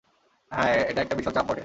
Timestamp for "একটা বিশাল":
1.01-1.33